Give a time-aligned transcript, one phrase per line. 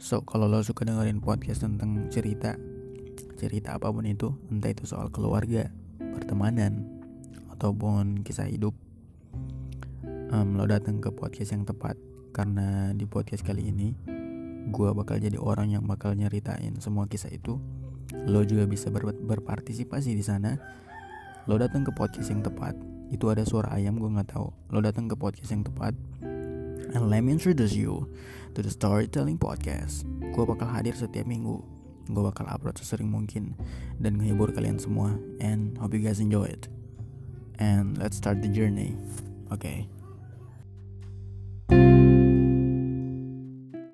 [0.00, 2.56] So, kalau lo suka dengerin podcast tentang cerita,
[3.36, 5.68] cerita apa pun itu, entah itu soal keluarga,
[6.00, 6.88] pertemanan,
[7.52, 8.72] ataupun kisah hidup,
[10.32, 12.00] um, lo datang ke podcast yang tepat.
[12.32, 13.92] Karena di podcast kali ini,
[14.72, 17.60] gue bakal jadi orang yang bakal nyeritain semua kisah itu.
[18.24, 20.56] Lo juga bisa ber berpartisipasi di sana.
[21.44, 22.72] Lo datang ke podcast yang tepat.
[23.12, 24.48] Itu ada suara ayam gue nggak tahu.
[24.72, 25.92] Lo datang ke podcast yang tepat
[26.90, 28.10] And let me introduce you
[28.54, 30.08] to the Storytelling Podcast.
[30.34, 31.62] Gue bakal hadir setiap minggu.
[32.10, 33.54] Gue bakal upload sesering mungkin
[34.02, 35.14] dan menghibur kalian semua.
[35.38, 36.66] And hope you guys enjoy it.
[37.62, 38.98] And let's start the journey.
[39.52, 39.62] Oke.
[39.62, 39.99] Okay.